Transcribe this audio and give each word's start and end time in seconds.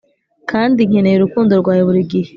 kandi 0.51 0.79
nkeneye 0.89 1.15
urukundo 1.17 1.51
rwawe 1.61 1.81
burigihe 1.87 2.29